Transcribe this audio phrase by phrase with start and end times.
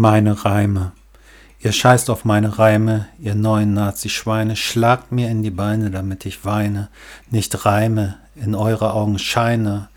[0.00, 0.92] Meine Reime.
[1.58, 6.44] Ihr scheißt auf meine Reime, ihr neuen Nazi-Schweine, schlagt mir in die Beine, damit ich
[6.44, 6.88] weine.
[7.32, 9.88] Nicht Reime, in eure Augen scheine.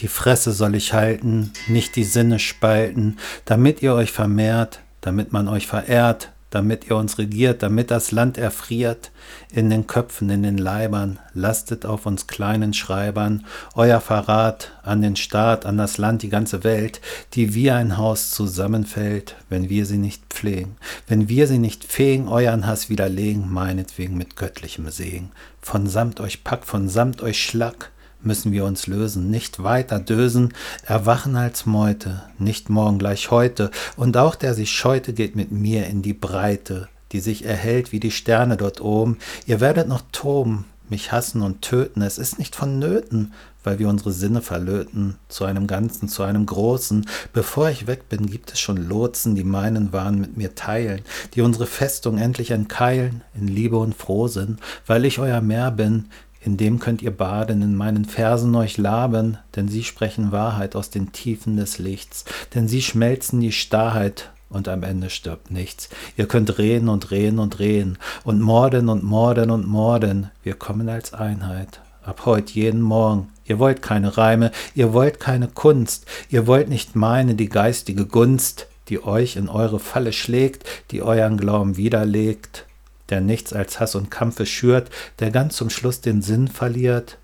[0.00, 5.48] Die Fresse soll ich halten, nicht die Sinne spalten, damit ihr euch vermehrt, damit man
[5.48, 9.10] euch verehrt, damit ihr uns regiert, damit das Land erfriert,
[9.50, 15.16] in den Köpfen, in den Leibern, lastet auf uns kleinen Schreibern, euer Verrat an den
[15.16, 17.00] Staat, an das Land, die ganze Welt,
[17.34, 20.76] die wie ein Haus zusammenfällt, wenn wir sie nicht pflegen,
[21.06, 26.44] wenn wir sie nicht fegen, euren Hass widerlegen, meinetwegen mit göttlichem Segen, von samt euch
[26.44, 27.91] Pack, von samt euch Schlag,
[28.24, 30.54] müssen wir uns lösen, nicht weiter dösen,
[30.84, 35.86] erwachen als Meute, nicht morgen gleich heute, und auch der sich scheute, geht mit mir
[35.86, 39.18] in die Breite, die sich erhält wie die Sterne dort oben.
[39.46, 43.32] Ihr werdet noch toben, mich hassen und töten, es ist nicht vonnöten,
[43.64, 47.06] weil wir unsere Sinne verlöten, zu einem Ganzen, zu einem Großen.
[47.32, 51.02] Bevor ich weg bin, gibt es schon Lotsen, die meinen Wahn mit mir teilen,
[51.34, 56.06] die unsere Festung endlich entkeilen, in Liebe und Frohsinn, weil ich euer Meer bin,
[56.44, 60.90] in dem könnt ihr baden, in meinen Versen euch laben, denn sie sprechen Wahrheit aus
[60.90, 65.88] den Tiefen des Lichts, denn sie schmelzen die Starrheit und am Ende stirbt nichts.
[66.16, 70.30] Ihr könnt reden und reden und reden und morden und morden und morden.
[70.42, 71.80] Wir kommen als Einheit.
[72.04, 73.28] Ab heut jeden Morgen.
[73.44, 78.66] Ihr wollt keine Reime, ihr wollt keine Kunst, ihr wollt nicht meine die geistige Gunst,
[78.88, 82.66] die euch in eure Falle schlägt, die euren Glauben widerlegt
[83.12, 87.18] der nichts als Hass und Kampfe schürt, der ganz zum Schluss den Sinn verliert,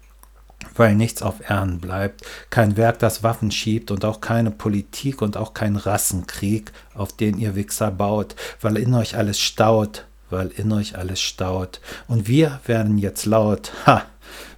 [0.77, 5.39] weil nichts auf Erden bleibt, kein Werk, das Waffen schiebt und auch keine Politik und
[5.39, 10.71] auch kein Rassenkrieg, auf den ihr Wichser baut, weil in euch alles staut, weil in
[10.73, 11.81] euch alles staut.
[12.07, 14.05] Und wir werden jetzt laut, ha,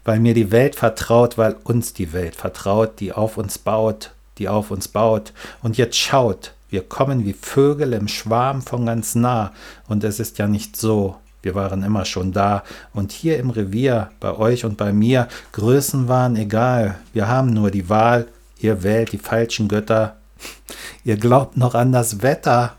[0.05, 4.49] weil mir die Welt vertraut, weil uns die Welt vertraut, die auf uns baut, die
[4.49, 5.33] auf uns baut.
[5.63, 9.53] Und jetzt schaut, wir kommen wie Vögel im Schwarm von ganz nah,
[9.89, 11.17] und es ist ja nicht so.
[11.43, 16.07] Wir waren immer schon da, und hier im Revier, bei euch und bei mir, Größen
[16.07, 18.29] waren egal, wir haben nur die Wahl,
[18.59, 20.17] ihr wählt die falschen Götter,
[21.05, 22.75] ihr glaubt noch an das Wetter,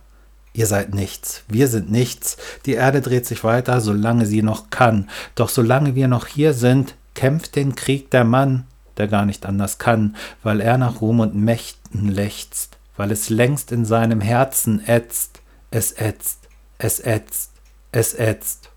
[0.54, 2.36] Ihr seid nichts, wir sind nichts,
[2.66, 6.96] die Erde dreht sich weiter, solange sie noch kann, doch solange wir noch hier sind,
[7.14, 8.66] kämpft den Krieg der Mann,
[8.98, 13.72] der gar nicht anders kann, weil er nach Ruhm und Mächten lechzt weil es längst
[13.72, 15.42] in seinem Herzen ätzt,
[15.72, 16.38] es ätzt,
[16.78, 17.50] es ätzt,
[17.92, 18.70] es ätzt.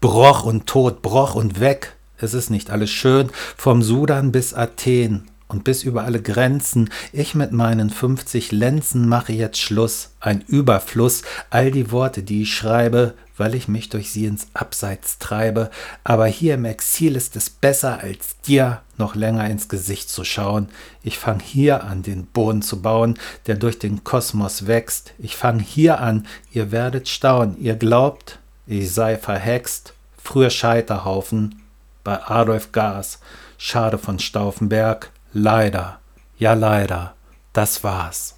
[0.00, 5.30] Broch und Tod, Broch und weg, es ist nicht alles schön, vom Sudan bis Athen,
[5.48, 6.90] und bis über alle Grenzen.
[7.12, 12.54] Ich mit meinen 50 Lenzen mache jetzt Schluss, ein Überfluss, all die Worte, die ich
[12.54, 15.70] schreibe, weil ich mich durch sie ins Abseits treibe.
[16.04, 20.68] Aber hier im Exil ist es besser, als dir noch länger ins Gesicht zu schauen.
[21.02, 25.14] Ich fang hier an, den Boden zu bauen, der durch den Kosmos wächst.
[25.18, 27.56] Ich fang hier an, ihr werdet staunen.
[27.60, 29.94] Ihr glaubt, ich sei verhext.
[30.22, 31.62] Früher Scheiterhaufen
[32.04, 33.20] bei Adolf Gas.
[33.56, 35.10] Schade von Stauffenberg.
[35.32, 36.00] Leider,
[36.38, 37.14] ja leider,
[37.52, 38.37] das war's.